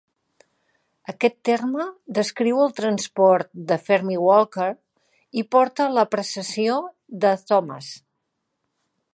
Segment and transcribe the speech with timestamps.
[1.11, 1.85] Aquest terme
[2.19, 4.71] descriu el transport de Fermi-Walker
[5.43, 6.83] i porta a la precessió
[7.27, 7.93] de Thomas.